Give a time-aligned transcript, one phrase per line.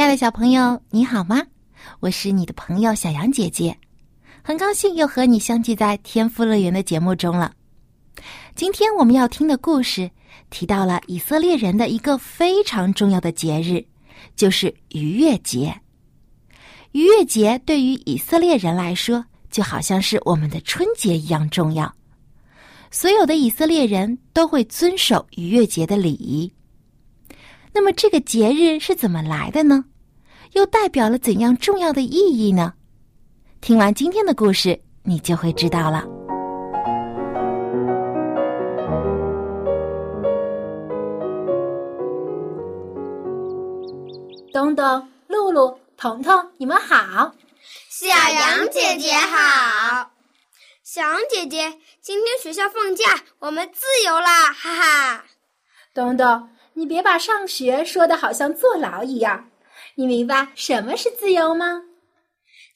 [0.00, 1.42] 亲爱的小朋友，你好吗？
[2.00, 3.76] 我是你的朋友小杨姐姐，
[4.42, 7.52] 很高兴又和你相聚在天赋乐园的节目中了。
[8.54, 10.10] 今天我们要听的故事
[10.48, 13.84] 提到了以色列人的一个非常重要的节日，
[14.34, 15.78] 就是逾越节。
[16.92, 21.94] 逾越节对于以色列人来说，就好像是我们的春节一样重要。
[22.90, 26.50] 所有的以色列人都会遵守逾越节的礼仪。
[27.74, 29.84] 那么这个节日是怎么来的呢？
[30.52, 32.74] 又代表了怎样重要的意义呢？
[33.60, 36.04] 听完今天的故事，你就会知道了。
[44.52, 47.32] 东东、露露、彤彤，你们好！
[47.88, 50.10] 小羊姐姐好！
[50.82, 53.04] 小羊姐姐，今天学校放假，
[53.38, 54.52] 我们自由啦！
[54.52, 55.24] 哈哈！
[55.94, 56.48] 东东。
[56.72, 59.49] 你别把上学说的好像坐牢一样，
[60.00, 61.82] 你明白什么是自由吗？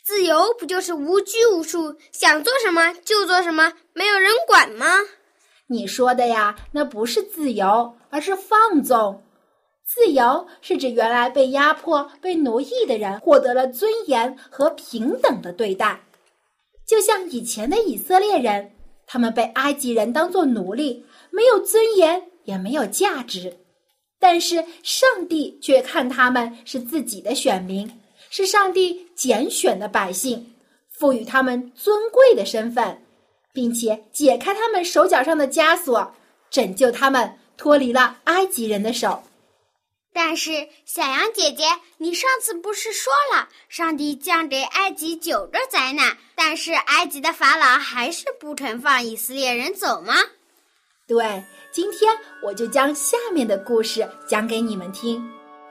[0.03, 4.99] 自由不就是无拘无束，想做什么就做什么，没有人管吗？
[5.69, 9.23] 你说的呀，那不是自由，而是放纵。
[9.87, 16.03] 自由是指原来被压迫、被奴役的人获得了尊严和平等的对待，
[16.87, 18.73] 就像以前的以色列人，
[19.07, 23.57] 他们被埃及人当作奴隶，没有尊严，也没有价值。
[24.27, 30.55] 但是上帝却看他们是自己的选民，是上帝拣选的百姓，
[30.91, 33.05] 赋予他们尊贵的身份，
[33.53, 36.15] 并且解开他们手脚上的枷锁，
[36.49, 39.23] 拯救他们脱离了埃及人的手。
[40.15, 41.65] 但是小羊姐姐，
[41.99, 50.15] 你上次不是说了，上帝降给埃及九个灾难，但是埃及的法老还是不肯放以色列人走吗？
[51.07, 51.45] 对。
[51.75, 55.21] 今天我就将下面的故事讲给你们听。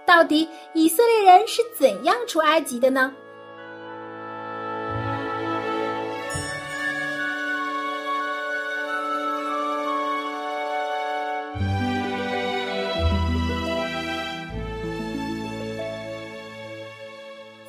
[0.06, 3.14] 到底以色列人是怎样出埃及的呢？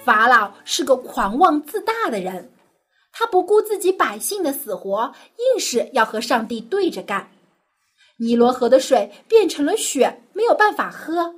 [0.04, 2.50] 法老是个狂妄自大的人，
[3.12, 5.12] 他不顾自己百姓的死活，
[5.54, 7.30] 硬是要和上帝对着干。
[8.18, 11.34] 尼罗河的水变成了雪，没有办法喝；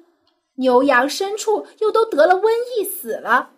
[0.57, 3.49] 牛羊牲畜又都得了瘟疫死了；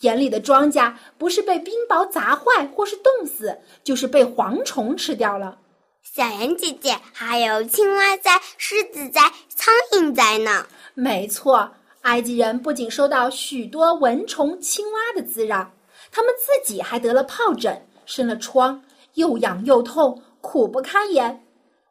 [0.00, 5.58] 田里的庄稼不是被冰雹砸坏或是冻死，就是被蝗虫吃掉了。
[6.02, 10.66] 小圆姐姐，还有青蛙灾、狮子灾、苍蝇灾呢。
[10.94, 11.70] 没错，
[12.02, 15.72] 埃及人不仅受到许多蚊虫、青蛙的滋扰，
[16.10, 18.82] 他们自己还得了疱疹，生了疮，
[19.14, 21.45] 又痒又痛，苦不堪言。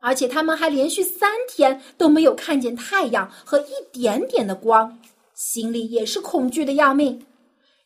[0.06, 5.00] 而且他们还连续三天都没有看见太阳和一点点的光，
[5.34, 7.26] 心里也是恐惧的要命。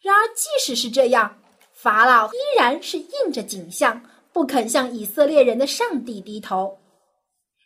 [0.01, 1.37] 然而，即使是这样，
[1.73, 4.01] 法老依然是应着景象，
[4.33, 6.77] 不肯向以色列人的上帝低头。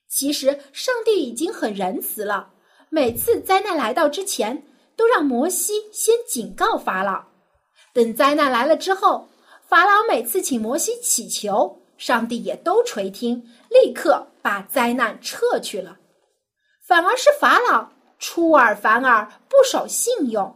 [0.08, 2.48] 其实，上帝已经很仁慈了，
[2.90, 4.64] 每次灾难来到之前，
[4.96, 7.24] 都让摩西先警告法老。
[7.92, 9.28] 等灾难来了之后，
[9.68, 11.80] 法老每次请摩西祈求。
[11.96, 13.42] 上帝也都垂听，
[13.74, 15.98] 立刻把灾难撤去了。
[16.86, 17.90] 反而是法老
[18.20, 20.56] 出尔反尔，不守信用，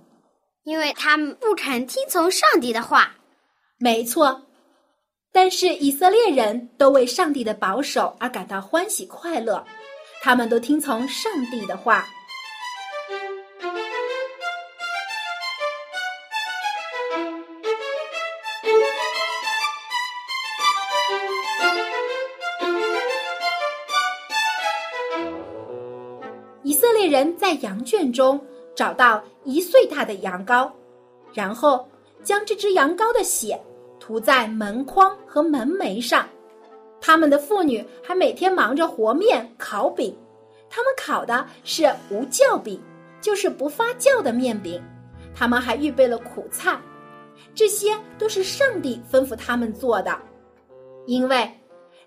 [0.63, 3.15] 因为他们不肯听从上帝的话。
[3.79, 4.45] 没错，
[5.31, 9.65] 但是以色列人都为上帝的保守而感到欢喜快乐，
[10.21, 12.07] 他们都听从上帝的话。
[27.07, 28.39] 人在羊圈中
[28.75, 30.69] 找到一岁大的羊羔，
[31.33, 31.87] 然后
[32.23, 33.59] 将这只羊羔的血
[33.99, 36.27] 涂在门框和门楣上。
[36.99, 40.15] 他们的妇女还每天忙着和面、烤饼。
[40.69, 42.81] 他们烤的是无酵饼，
[43.21, 44.83] 就是不发酵的面饼。
[45.33, 46.77] 他们还预备了苦菜，
[47.53, 50.19] 这些都是上帝吩咐他们做的。
[51.05, 51.49] 因为，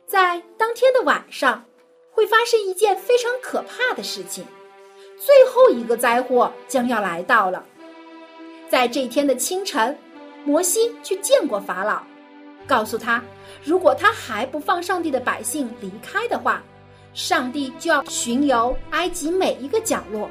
[0.05, 1.65] 在当天的晚上，
[2.11, 4.45] 会发生一件非常可怕的事情。
[5.21, 7.63] 最后一个灾祸将要来到了。
[8.71, 9.97] 在这一天的清晨，
[10.47, 12.03] 摩西去见过法老，
[12.67, 13.23] 告诉他，
[13.63, 16.63] 如果他还不放上帝的百姓离开的话，
[17.13, 20.31] 上帝就要巡游埃及每一个角落，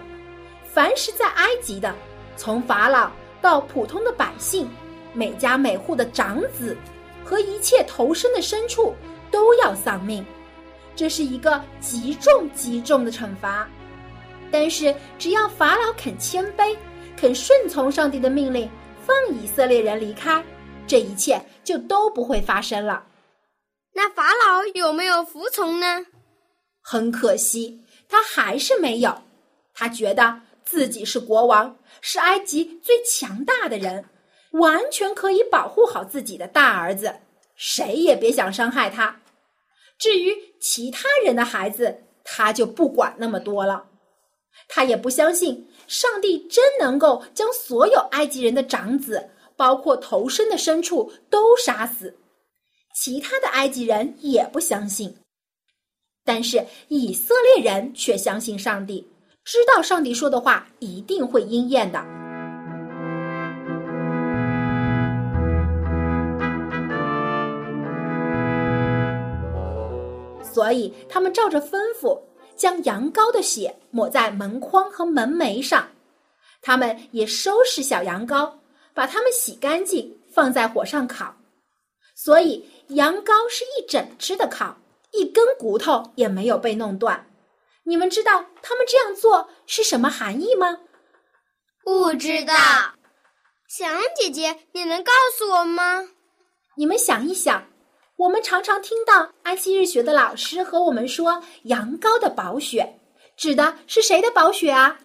[0.73, 1.93] 凡是在埃及的，
[2.35, 4.67] 从法老到普通的百姓，
[5.13, 6.75] 每家每户的长子
[7.23, 8.95] 和一切投身的牲畜
[9.29, 10.25] 都要丧命。
[10.95, 13.69] 这是一个极重极重的惩罚。
[14.51, 16.75] 但是，只要法老肯谦卑，
[17.15, 18.69] 肯顺从上帝的命令，
[19.05, 20.43] 放以色列人离开，
[20.87, 23.05] 这一切就都不会发生了。
[23.93, 26.05] 那法老有没有服从呢？
[26.81, 29.23] 很可惜，他还是没有。
[29.73, 34.05] 他觉得自己是国王，是埃及最强大的人，
[34.53, 37.13] 完全可以保护好自己的大儿子，
[37.55, 39.19] 谁也别想伤害他。
[39.97, 43.88] 至于其他人的孩子，他就不管那么多了。
[44.67, 52.15] 他也不相信上帝真能够将所有埃及人的长子，包括头生的牲畜都杀死。
[52.95, 55.15] 其他的埃及人也不相信，
[56.25, 59.09] 但是以色列人却相信上帝，
[59.45, 62.03] 知道上帝说的话一定会应验的。
[70.43, 72.28] 所以他们照着吩咐。
[72.59, 75.89] 将羊羔的血抹在门框和门楣上，
[76.61, 78.51] 他们也收拾小羊羔，
[78.93, 81.33] 把它们洗干净，放在火上烤。
[82.13, 84.75] 所以羊羔是一整只的烤，
[85.13, 87.25] 一根骨头也没有被弄断。
[87.83, 90.79] 你们知道他们这样做是什么含义吗？
[91.85, 92.53] 不知道。
[93.69, 96.09] 小羊姐姐，你能告诉我吗？
[96.75, 97.68] 你们想一想。
[98.19, 102.99] 我们常常听到安息日学的老师和我们说，羊羔的宝血
[103.37, 104.99] 指的是谁的宝血啊？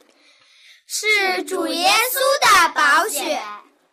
[0.88, 3.38] 是主耶稣的宝血。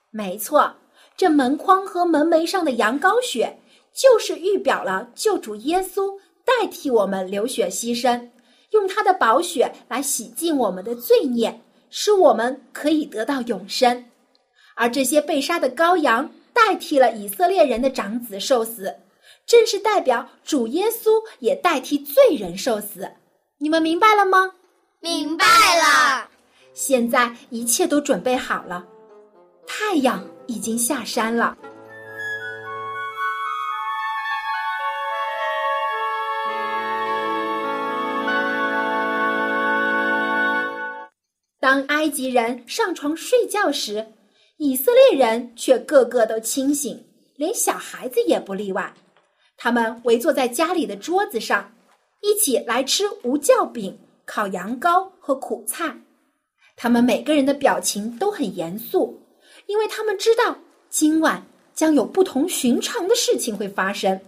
[0.10, 0.76] 没错，
[1.16, 3.60] 这门框和门楣上的羊羔血，
[3.94, 8.28] 就是预表了救主耶稣代替我们流血牺牲，
[8.72, 14.04] 用他的宝血来洗净我们的罪孽，使我们可以得到永生。
[14.74, 18.92] 而这些被杀的羔羊，代替了以色列人的长子受死。
[19.52, 23.12] 正是代表主耶稣也代替罪人受死，
[23.58, 24.54] 你们明白了吗？
[25.02, 26.30] 明白了。
[26.74, 28.88] 现在一切都准备好了，
[29.68, 31.58] 太阳已经下山了。
[41.60, 44.14] 当埃及人上床睡觉时，
[44.56, 47.06] 以色列人却个个都清醒，
[47.36, 48.94] 连小孩子也不例外。
[49.64, 51.72] 他们围坐在家里的桌子上，
[52.22, 55.96] 一起来吃无酵饼、烤羊羔和苦菜。
[56.76, 59.22] 他们每个人的表情都很严肃，
[59.68, 60.58] 因为他们知道
[60.90, 64.20] 今晚将有不同寻常的事情会发生。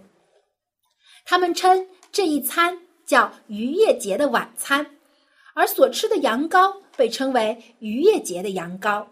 [1.24, 4.86] 他们称这一餐叫逾越节的晚餐，
[5.56, 9.04] 而所吃的羊羔被称为逾越节的羊羔。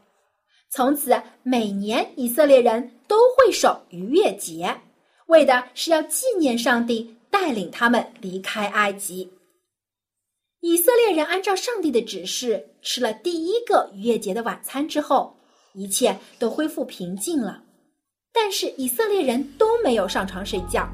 [0.71, 4.73] 从此，每年以色列人都会守逾越节。
[5.33, 9.33] 为的是要纪念上帝带领他们离开埃及。
[10.61, 15.35] 以色列人按照上帝的指示吃了第一个逾越节的晚餐之后，
[15.73, 17.65] 一切都恢复平静了。
[18.33, 20.89] 但是以色列人都没有上床睡觉。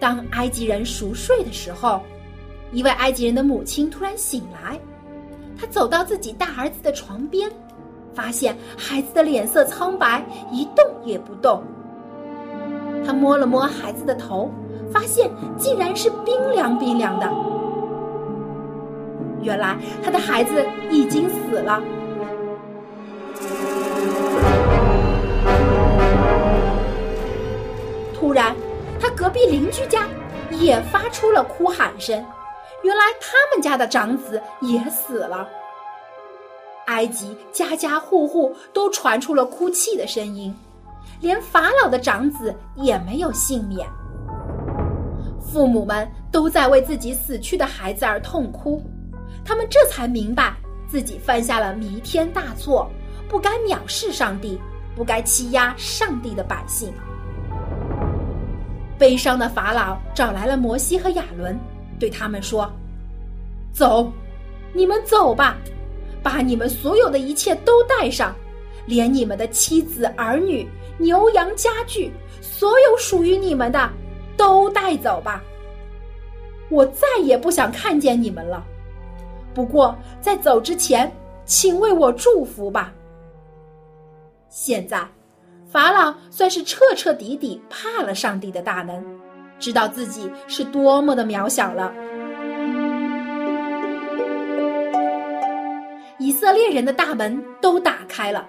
[0.00, 2.00] 当埃及人熟睡的时候，
[2.72, 4.80] 一位埃及人的母亲突然醒来，
[5.60, 7.52] 她走到自己大儿子的床边，
[8.14, 11.62] 发现孩子的脸色苍白，一动也不动。
[13.06, 14.50] 她摸了摸孩子的头，
[14.90, 17.30] 发现竟然是冰凉冰凉的。
[19.42, 21.82] 原来他的孩子已经死了。
[28.14, 28.54] 突然。
[29.20, 30.08] 隔壁邻居家
[30.50, 32.24] 也发出了哭喊声，
[32.82, 35.46] 原来他们家的长子也死了。
[36.86, 40.56] 埃及家家户户都传出了哭泣的声音，
[41.20, 43.86] 连法老的长子也没有幸免。
[45.38, 48.82] 父母们都在为自己死去的孩子而痛哭，
[49.44, 50.54] 他们这才明白
[50.88, 52.90] 自己犯下了弥天大错，
[53.28, 54.58] 不该藐视上帝，
[54.96, 56.90] 不该欺压上帝的百姓。
[59.00, 61.58] 悲伤的法老找来了摩西和亚伦，
[61.98, 62.70] 对他们说
[63.72, 64.12] ：“走，
[64.74, 65.56] 你们走吧，
[66.22, 68.36] 把你们所有的一切都带上，
[68.84, 73.90] 连你们的妻子、儿女、牛羊、家具，所有属于你们的，
[74.36, 75.42] 都带走吧。
[76.68, 78.62] 我再也不想看见你们了。
[79.54, 81.10] 不过在走之前，
[81.46, 82.92] 请为我祝福吧。
[84.50, 85.08] 现在，
[85.70, 89.04] 法老算是彻彻底底怕了上帝的大能，
[89.60, 91.94] 知道自己是多么的渺小了。
[96.18, 98.48] 以色列人的大门都打开了。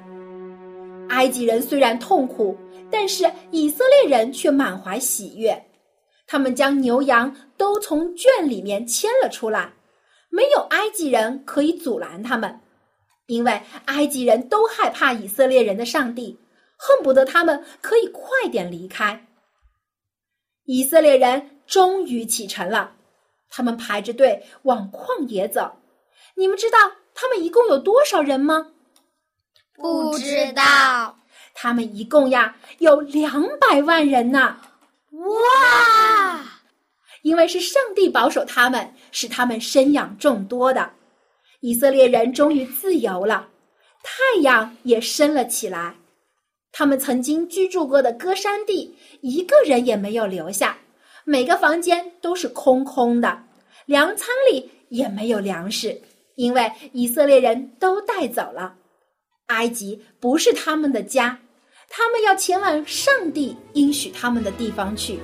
[1.10, 2.58] 埃及人虽然痛苦，
[2.90, 5.64] 但是以色列人却满怀喜悦。
[6.26, 9.72] 他们将牛羊都从圈里面牵了出来，
[10.30, 12.60] 没有埃及人可以阻拦他们，
[13.28, 16.40] 因为埃及人都害怕以色列人的上帝，
[16.84, 19.28] 恨不得他们可以快点离开。
[20.64, 22.96] 以色列人终于启程了，
[23.52, 25.72] 他们排着队往旷野走。
[26.36, 26.78] 你们知道？
[27.14, 28.72] 他们一共有多少人吗？
[29.76, 31.16] 不知道。
[31.54, 34.58] 他们一共呀有两百万人呢！
[35.12, 36.44] 哇！
[37.22, 40.92] 因为是上帝保守他们，使他们生养众多的，
[41.60, 43.48] 以色列人终于自由了，
[44.02, 45.96] 太阳也升了起来。
[46.72, 50.78] 他们曾经居住过的歌山地，一个人也没有留下，
[51.26, 53.44] 每个房间都是空空的，
[53.86, 56.02] 粮仓里也没有粮食。
[56.36, 58.74] 因为以色列人都带走了，
[59.48, 61.38] 埃及不是他们的家，
[61.90, 65.20] 他们要前往上帝应许他们的地方去。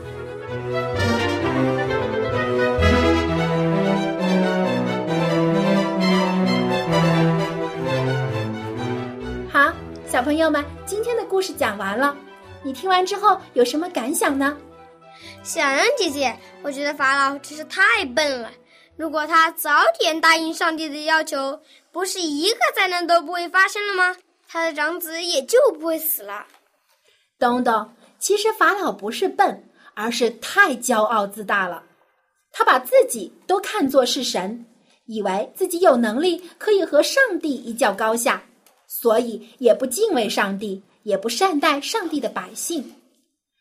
[10.09, 12.15] 小朋友们，今天的故事讲完了，
[12.63, 14.57] 你听完之后有什么感想呢？
[15.43, 18.49] 小羊姐姐，我觉得法老真是太笨了。
[18.95, 21.59] 如果他早点答应上帝的要求，
[21.91, 24.15] 不是一个灾难都不会发生了吗？
[24.47, 26.45] 他的长子也就不会死了。
[27.37, 31.83] 东东，其实法老不是笨，而是太骄傲自大了。
[32.53, 34.65] 他把自己都看作是神，
[35.05, 38.41] 以为自己有能力可以和上帝一较高下，
[38.87, 42.95] 所以也不敬畏上帝，也不善待上帝的百姓。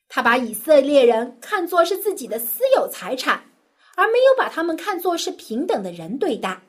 [0.08, 3.44] 他把以色列人看作是自己的私有财产。
[3.98, 6.60] 而没有把他们看作是平等的人对待，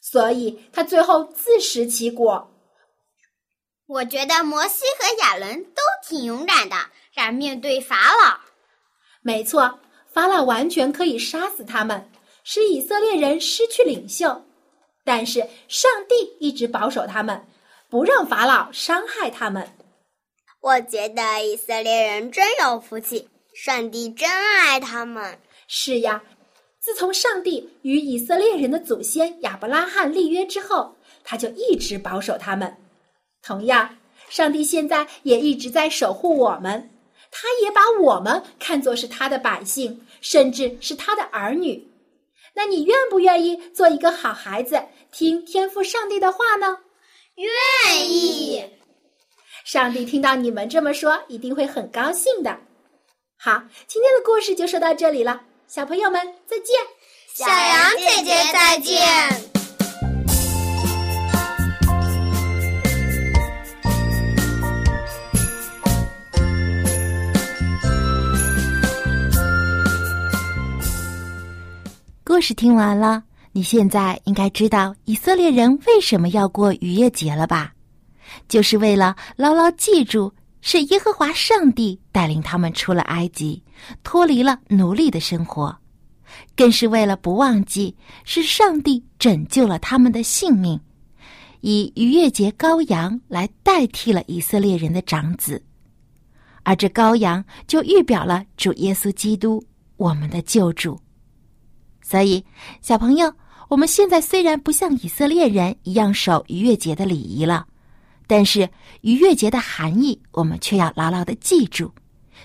[0.00, 2.50] 所以他最后自食其果。
[3.86, 6.74] 我觉得摩西和亚伦都挺勇敢的，
[7.14, 8.40] 敢面对法老。
[9.22, 9.78] 没错，
[10.12, 12.10] 法老完全可以杀死他们，
[12.42, 14.44] 使以色列人失去领袖。
[15.04, 17.46] 但是上帝一直保守他们，
[17.90, 19.74] 不让法老伤害他们。
[20.60, 25.38] 我觉得以色列人真有福气，上帝真爱他们。
[25.66, 26.22] 是呀。
[26.80, 32.76] 自从上帝与以色列人的祖先亚伯拉罕立约之后，他就一直保守他们。
[33.42, 33.98] 同样，
[34.30, 36.90] 上帝现在也一直在守护我们，
[37.30, 41.90] 他也把我们看作是他的百姓，甚至是他的儿女。
[42.54, 46.78] 那你愿不愿意做一个好孩子，听天父上帝的话呢？
[47.38, 48.64] 愿意。
[49.64, 52.58] 上帝听到你们这么说，一定会很高兴的。
[53.38, 55.40] 好，今天的故事就说到这里了。
[55.68, 56.76] 小朋友们再见，
[57.32, 58.98] 小羊姐姐再见。
[72.24, 73.24] 故事听完了，
[73.58, 77.72] 你现在应该知道以色列人为什么要过逾越节了吧？
[78.46, 80.32] 就是为了牢牢记住。
[80.60, 83.60] 是耶和华上帝带领他们出了埃及，
[84.04, 85.76] 脱离了奴隶的生活，
[86.54, 90.80] 更是为了不忘记是上帝拯救了他们的性命，
[91.60, 95.60] 以逾越节羔羊来代替了以色列人的长子，
[96.62, 99.64] 而这羔羊就预表了主耶稣基督，
[99.96, 101.00] 我们的救主。
[102.02, 102.44] 所以，
[102.80, 103.32] 小朋友，
[103.68, 107.66] 我们现在虽然不像以色列人一样守逾越节的礼仪了。
[108.26, 108.68] 但是
[109.00, 111.90] 逾越节的含义，我们却要牢牢的记住，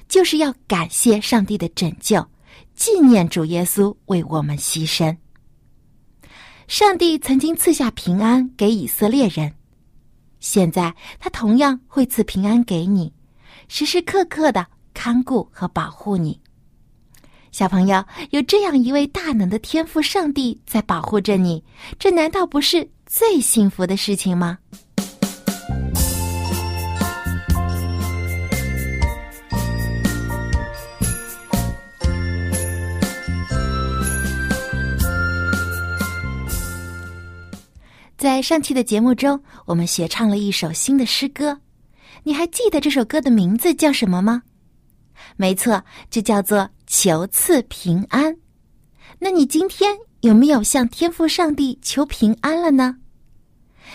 [0.08, 2.26] 就是要感谢上帝的拯救，
[2.74, 5.18] 纪念主耶稣为我们牺牲。
[6.70, 9.54] 上帝曾经赐下平安给以色列人，
[10.40, 13.12] 现在他同样会赐平安给你，
[13.68, 16.40] 时时刻刻的看顾和保护你。
[17.54, 21.64] 小朋友，有这样一位大能的天赋上帝在保护着你，
[22.00, 24.58] 这难道不是最幸福的事情吗？
[38.18, 41.60] 在上期的节目中，我们学唱了一首新的诗歌，
[42.24, 44.42] 你还记得这首歌的名字叫什么吗？
[45.36, 48.34] 没错，就叫做《求赐平安》。
[49.20, 52.98] 那你今天有没有向天父上帝求平安了呢？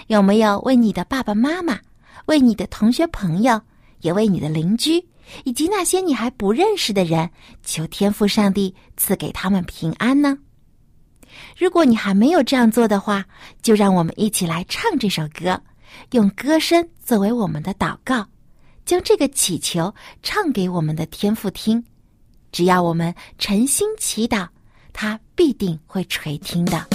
[0.06, 1.78] 有没有为你的爸爸妈妈、
[2.26, 3.60] 为你的同学朋友，
[4.00, 5.04] 也为你的邻居，
[5.44, 7.30] 以及那些你还不认识的人，
[7.64, 10.38] 求天父上帝赐给他们平安呢？
[11.56, 13.24] 如果你还没有这样做的话，
[13.60, 15.60] 就让我们一起来唱这首歌，
[16.12, 18.26] 用歌声作为我们的祷告，
[18.88, 21.84] 将这个祈求唱给我们的天父听。
[22.50, 24.48] 只要我们诚心祈祷，
[24.94, 26.86] 他必定会垂听的。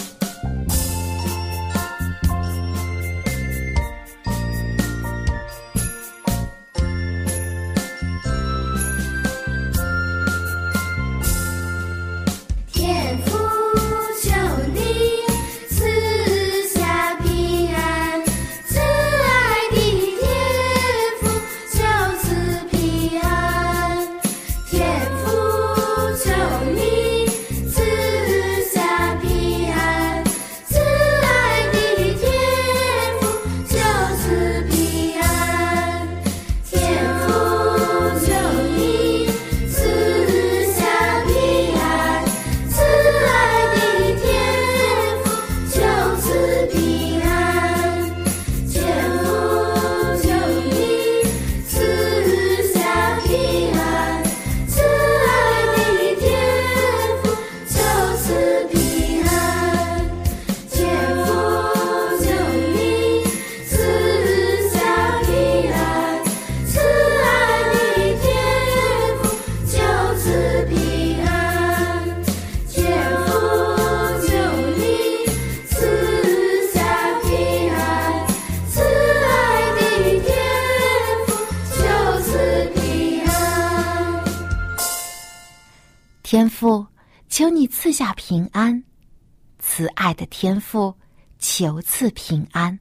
[89.76, 90.94] 慈爱的天父，
[91.40, 92.80] 求赐平安。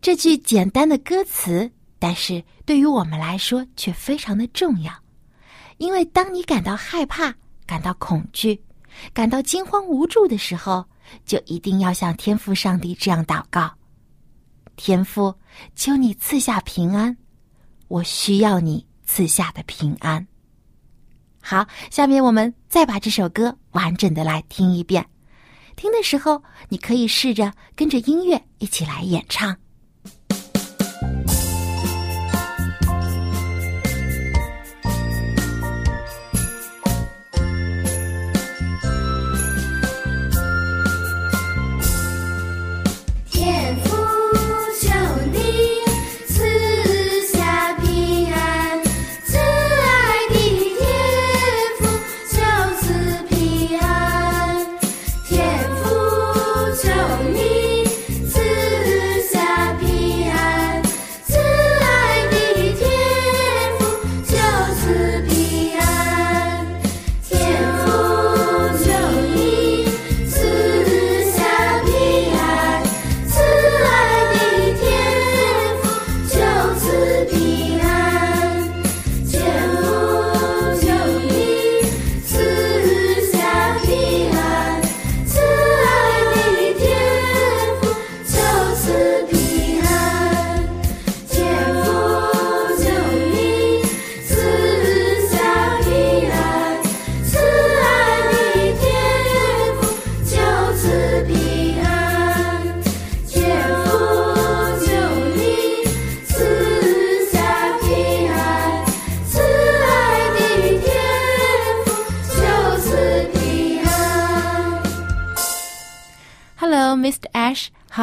[0.00, 4.92] 这句简单的歌词，但是对于我们来说却非常的重要，
[5.76, 7.32] 因为当你感到害怕、
[7.64, 8.60] 感到恐惧、
[9.14, 10.84] 感到惊慌无助的时候，
[11.24, 13.72] 就一定要向天父上帝这样祷告：
[14.74, 15.32] 天父，
[15.76, 17.16] 求你赐下平安，
[17.86, 20.26] 我需要你赐下的平安。
[21.40, 25.06] 好，下面我们再把这首歌完整的来听一遍。
[25.76, 29.56] 听的时候，你可以试着跟着音乐一起来演唱。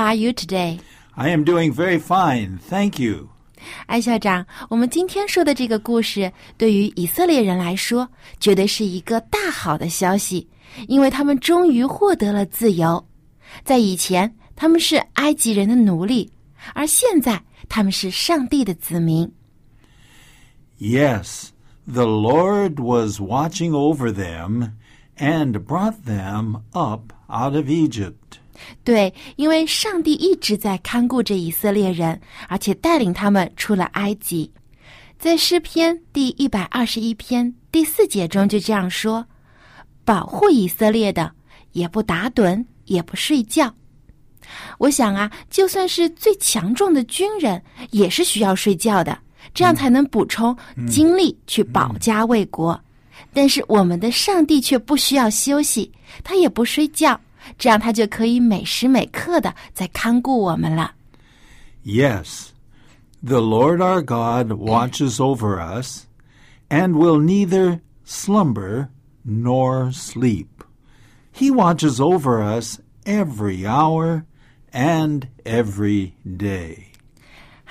[0.08, 0.80] are you today?
[1.16, 3.28] I am doing very fine, thank you.
[3.86, 10.48] 艾校长，我们今天说的这个故事，对于以色列人来说，绝对是一个大好的消息，
[10.86, 13.06] 因为他们终于获得了自由。
[13.64, 16.30] 在以前，他们是埃及人的奴隶，
[16.74, 19.30] 而现在他们是上帝的子民。
[20.78, 21.50] Yes,
[21.86, 24.72] the Lord was watching over them
[25.16, 28.38] and brought them up out of Egypt.
[28.83, 34.51] 对，因为上帝一直在看顾着以色列人，而且带领他们出了埃及。
[35.17, 39.25] 在诗篇第一百二十一篇第四节中就这样说
[40.05, 41.31] ：“保护以色列的，
[41.73, 43.73] 也不打盹，也不睡觉。”
[44.79, 49.19] 我想啊，就算是最强壮的军人，也是需要睡觉的，
[49.53, 50.55] 这样才能补充
[50.87, 52.79] 精力去保家卫国。
[53.33, 55.91] 但是我们的上帝却不需要休息，
[56.23, 57.19] 他也不睡觉，
[57.58, 60.92] 这样他就可以每时每刻的在看顾我们了。
[61.84, 62.48] Yes,
[63.22, 66.06] the Lord our God watches over us
[66.68, 68.88] and will neither slumber
[69.24, 70.64] nor sleep.
[71.32, 74.24] He watches over us every hour
[74.72, 76.87] and every day.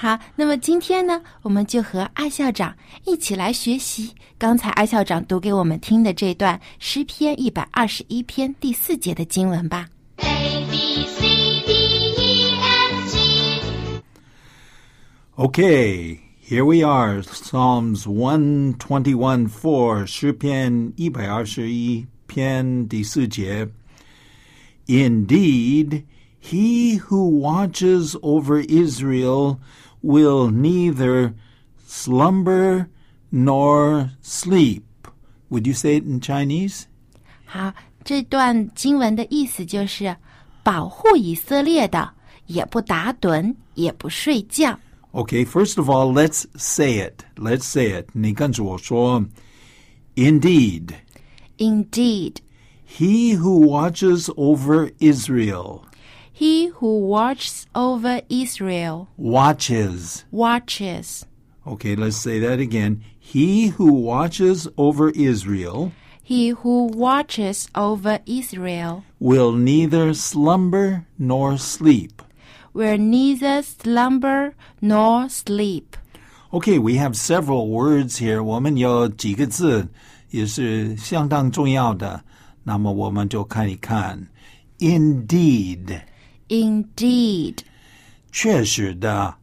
[0.00, 2.72] 好，那么今天呢，我们就和艾校长
[3.04, 9.88] 一起来学习刚才艾校长读给我们听的这段诗篇一百二十一篇第四节的经文吧。
[10.18, 11.26] A B C
[11.66, 11.72] D
[12.16, 14.00] E F G
[15.34, 17.20] Okay, here we are.
[17.22, 23.68] Psalms 121 4, 诗篇一百二十一篇第四节.
[24.86, 26.04] Indeed,
[26.40, 29.56] he who watches over Israel
[30.01, 31.33] will neither
[31.87, 32.87] slumber
[33.29, 34.83] nor sleep.
[35.49, 36.83] Would you say it in Chinese?
[37.45, 37.73] 好，
[38.03, 40.15] 这段经文的意思就是
[40.63, 42.11] 保护以色列的，
[42.47, 44.79] 也不打盹，也不睡觉。
[45.11, 47.23] Okay, first of all, let's say it.
[47.35, 48.09] Let's say it.
[48.13, 49.23] 你跟着我说,
[50.15, 50.89] Indeed,
[51.57, 52.37] Indeed,
[52.85, 55.81] he who watches over Israel
[56.37, 60.25] he who watches over Israel watches.
[60.31, 61.25] watches.
[61.65, 63.03] Okay, let's say that again.
[63.19, 65.91] He who watches over Israel
[66.25, 72.21] He who watches over Israel will neither slumber nor sleep.
[72.73, 75.97] will neither slumber nor sleep.
[76.53, 78.41] Okay, we have several words here.
[78.41, 79.87] 我们有几个字
[80.29, 82.23] 也是相当重要的。
[82.63, 84.27] 那么我们就看一看。
[84.79, 86.01] Indeed，
[86.49, 87.57] Indeed，
[88.31, 89.35] 确实的，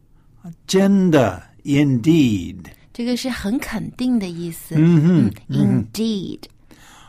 [0.67, 1.43] 真的。
[1.63, 2.65] Indeed.
[2.93, 4.75] 这个是很肯定的意思。
[4.77, 6.39] 嗯哼嗯，Indeed，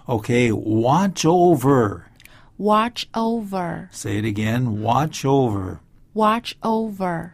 [0.06, 2.02] Okay, watch over.
[2.58, 4.82] watch over, Say it again.
[4.82, 5.78] Watch over.
[6.14, 7.30] watch over,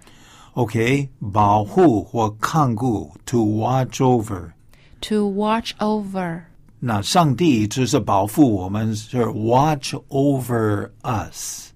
[0.55, 4.53] Okay, 保护或看顾 to watch over.
[5.01, 6.43] to watch over.
[6.81, 11.71] 那上帝只是保护我们，是 watch over us.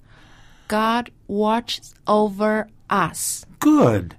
[0.69, 3.45] God watches over us.
[3.59, 4.17] Good.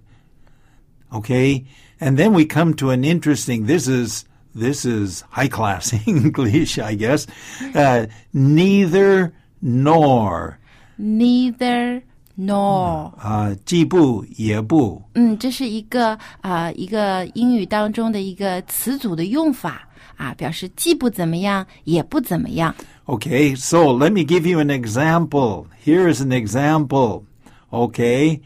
[1.12, 1.66] Okay,
[2.00, 3.66] and then we come to an interesting.
[3.66, 7.28] This is this is high class English, I guess.
[7.76, 10.58] Uh, neither nor.
[10.98, 12.02] Neither
[12.36, 13.14] nor.
[13.18, 15.02] 啊，既不也不。
[15.14, 22.74] 嗯，这是一个啊、呃一个英语当中的一个词组的用法啊，表示既不怎么样，也不怎么样。
[23.08, 25.68] Okay, so let me give you an example.
[25.80, 27.26] Here is an example.
[27.72, 28.42] Okay.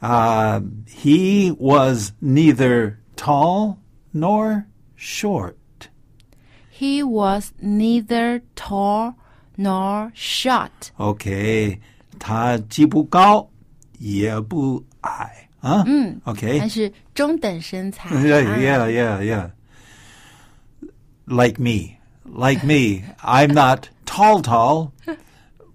[0.00, 3.78] Uh, he was neither tall
[4.12, 5.58] nor short.
[6.70, 9.16] He was neither tall
[9.56, 10.92] nor short.
[10.98, 11.80] Okay.
[12.18, 13.48] 他既不高
[13.98, 15.48] 也不矮。
[15.60, 15.82] 啊？
[15.86, 16.60] 嗯 Okay.
[16.60, 18.10] 他是中等身材。
[18.10, 19.50] Yeah, 啊 yeah, yeah, yeah.
[21.26, 21.96] Like me.
[22.30, 23.04] Like me.
[23.22, 24.92] I'm not tall, tall.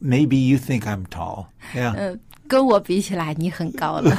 [0.01, 1.47] Maybe you think I'm tall.
[1.73, 1.93] Yeah.
[1.95, 4.15] 呃，跟我比起来，你很高了。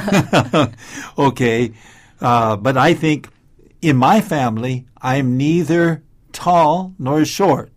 [1.15, 1.71] okay.
[2.19, 3.25] Uh, but I think
[3.81, 7.69] in my family, I'm neither tall nor short.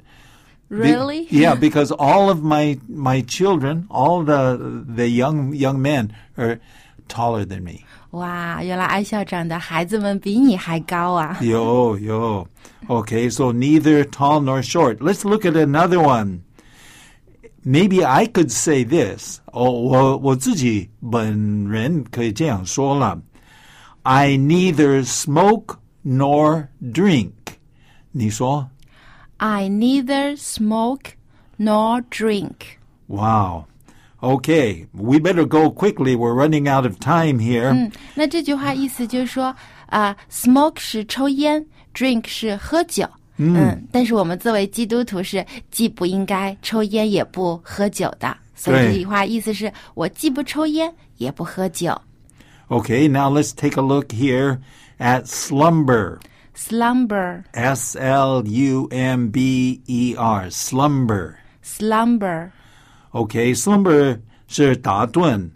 [0.69, 1.27] Be- really?
[1.31, 6.59] yeah, because all of my my children, all the the young young men are
[7.09, 7.85] taller than me.
[8.11, 11.39] 哇，原来艾校长的孩子们比你还高啊！
[11.41, 12.47] Yo, yo.
[12.89, 14.99] Okay, so neither tall nor short.
[14.99, 16.41] Let's look at another one.
[17.65, 19.41] Maybe I could say this.
[19.47, 23.21] 哦，我我自己本人可以这样说了。
[24.03, 27.33] I neither smoke nor drink.
[28.13, 28.69] 你说
[29.39, 31.15] I neither smoke
[31.59, 32.79] nor drink.
[33.09, 33.65] Wow.
[34.21, 36.17] Okay, we better go quickly.
[36.17, 37.71] We're running out of time here.
[37.71, 39.55] 嗯，那这句话意思就是说，
[39.87, 43.07] 啊、s m o k e 是抽烟，drink 是喝酒。
[43.37, 51.95] 嗯，但是我们作为基督徒是既不应该抽烟也不喝酒的，所以对这句话意思是我既不抽烟也不喝酒。
[52.69, 54.59] Okay, now let's take a look here
[54.99, 56.19] at slumber.
[56.57, 60.49] Slumber, S L U M B E R.
[60.51, 61.35] Slumber.
[61.63, 62.51] slumber,
[63.13, 65.49] Okay, slumber 是打盹，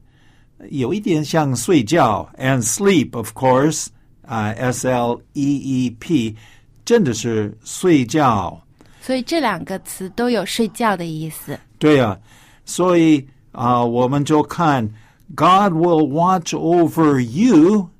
[0.70, 3.88] 有一点像睡觉，and sleep of course，
[4.26, 6.36] 啊、s L E E P，
[6.84, 8.62] 真的是睡觉。
[9.02, 11.58] 所以这两个词都有睡觉的意思。
[11.78, 12.18] 对啊，
[12.64, 14.86] 所以 啊，我们就看
[15.34, 17.90] God will watch over you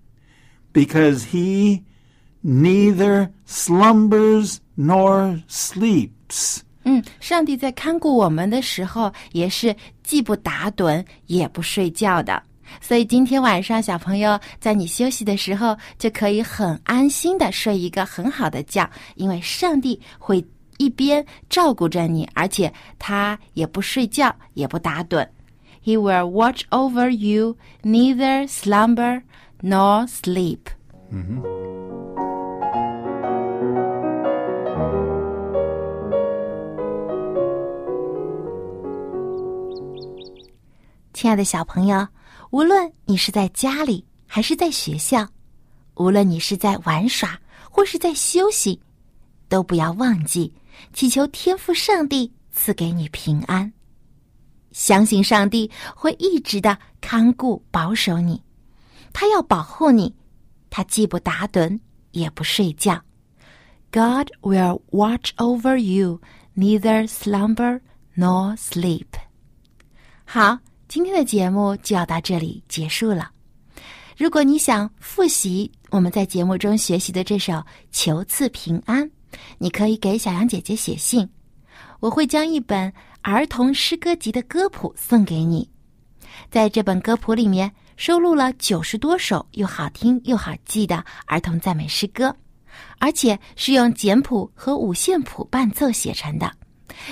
[0.73, 1.83] because He
[2.43, 6.61] neither slumbers nor sleeps.
[6.86, 12.42] 嗯，上帝在看顾我们的时候，也是既不打盹也不睡觉的。
[12.82, 20.44] 所以今天晚上，小朋友在你休息的时候，就可以很安心的睡一个很好的觉，因为上帝会
[20.78, 25.28] 一边照顾着你，而且他也不睡觉，也不打盹。
[25.84, 29.22] He will watch over you, neither slumber
[29.62, 30.60] nor sleep.
[31.12, 31.85] 嗯哼
[41.16, 42.06] 亲爱的小朋友，
[42.50, 45.26] 无论你是在家里还是在学校，
[45.94, 47.40] 无论你是在玩耍
[47.72, 48.78] 或是在休息，
[49.48, 50.54] 都不要忘记
[50.92, 53.72] 祈求天父上帝赐给你平安。
[54.74, 58.44] 相信上帝会一直的看顾保守你，
[59.14, 60.14] 他要保护你，
[60.70, 61.80] 他既不打盹
[62.12, 63.02] 也不睡觉。
[63.90, 66.20] God will watch over you,
[66.58, 67.80] neither slumber
[68.18, 69.08] nor sleep.
[70.26, 70.60] 好。
[70.96, 73.30] 今天的节目就要到这里结束了。
[74.16, 77.52] 如果你想复习我们在节目中学习的这首
[77.92, 79.04] 《求赐平安》，
[79.58, 81.28] 你可以给小杨姐姐写信，
[82.00, 85.70] 我会将一本儿童诗歌集的歌谱送给你。
[86.50, 92.34] 在这本歌谱里面收录了九十多首又好听又好记的儿童赞美诗歌，
[93.00, 96.50] 而且是用简谱和五线谱伴奏写成的。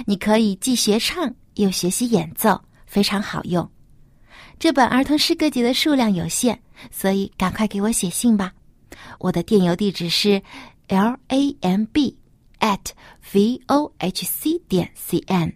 [0.06, 2.58] 你可以既学唱又学习演奏。
[2.93, 3.67] 非常好用，
[4.60, 6.56] 这本儿童诗歌集的数量有限，
[6.91, 8.53] 所以赶快给我写信吧。
[9.17, 10.39] 我的电邮地址是
[10.88, 12.15] l a m b
[12.60, 12.91] at
[13.34, 15.51] v o h c 点 c n。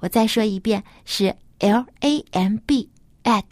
[0.00, 2.90] 我再说一遍是 l a m b
[3.24, 3.44] at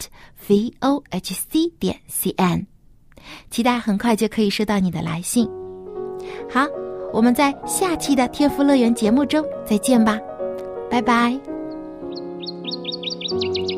[0.47, 2.67] v o h c 点 c n。
[3.49, 5.49] 期待很快就可以收到你的来信。
[6.47, 6.67] 好，
[7.11, 10.19] 我们在下期的天赋乐园节目中再见吧，
[10.87, 11.60] 拜拜。
[12.71, 13.70] Música